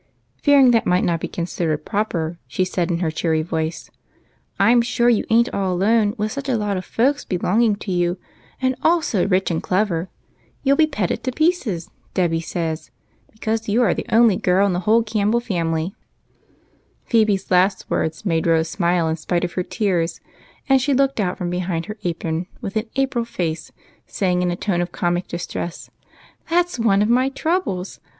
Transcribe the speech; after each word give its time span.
Fearing 0.41 0.71
that 0.71 0.87
might 0.87 1.03
not 1.03 1.19
be 1.19 1.27
considered 1.27 1.85
proper, 1.85 2.39
she 2.47 2.65
said, 2.65 2.89
in 2.89 3.01
her 3.01 3.11
cheery 3.11 3.43
voice, 3.43 3.91
—"I 4.59 4.71
'm 4.71 4.81
sure 4.81 5.09
you 5.09 5.25
ain't 5.29 5.53
all 5.53 5.73
alone 5.75 6.15
with 6.17 6.31
such 6.31 6.49
a 6.49 6.57
lot 6.57 6.75
of 6.75 6.83
folks 6.85 7.23
belonging 7.23 7.75
to 7.75 7.91
you, 7.91 8.17
and 8.59 8.75
all 8.81 9.03
so 9.03 9.23
rich 9.25 9.51
and 9.51 9.61
clever. 9.61 10.09
You 10.63 10.73
'11 10.73 10.77
be 10.83 10.87
petted 10.87 11.23
to 11.23 11.31
pieces, 11.31 11.91
Debby 12.15 12.41
says, 12.41 12.89
because 13.31 13.69
you 13.69 13.83
are 13.83 13.93
the 13.93 14.07
only 14.11 14.37
girl 14.37 14.65
in 14.65 14.73
the 14.73 15.39
family." 15.39 15.93
Phebe's 17.05 17.51
last 17.51 17.87
words 17.87 18.25
made 18.25 18.47
Rose 18.47 18.69
smile 18.69 19.07
in 19.07 19.17
spite 19.17 19.43
of 19.43 19.53
her 19.53 19.61
tears, 19.61 20.19
and 20.67 20.81
she 20.81 20.95
looked 20.95 21.19
out 21.19 21.37
from 21.37 21.51
behind 21.51 21.85
her 21.85 21.99
apron 22.03 22.47
with 22.59 22.75
an 22.75 22.89
April 22.95 23.23
face, 23.23 23.71
saying 24.07 24.41
in 24.41 24.49
a 24.49 24.55
tone 24.55 24.81
of 24.81 24.91
comic 24.91 25.27
distress, 25.27 25.91
—"That 26.49 26.67
's 26.71 26.79
one 26.79 27.03
of 27.03 27.07
my 27.07 27.29
troubles 27.29 27.99